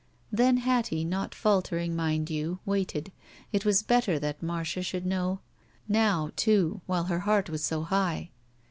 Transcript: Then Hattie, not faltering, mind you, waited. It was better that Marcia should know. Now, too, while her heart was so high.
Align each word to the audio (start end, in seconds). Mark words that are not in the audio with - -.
Then 0.31 0.57
Hattie, 0.57 1.03
not 1.05 1.35
faltering, 1.35 1.95
mind 1.95 2.31
you, 2.31 2.57
waited. 2.65 3.11
It 3.53 3.65
was 3.65 3.83
better 3.83 4.17
that 4.17 4.41
Marcia 4.41 4.81
should 4.81 5.05
know. 5.05 5.41
Now, 5.87 6.31
too, 6.35 6.81
while 6.87 7.03
her 7.03 7.19
heart 7.19 7.51
was 7.51 7.63
so 7.63 7.83
high. 7.83 8.31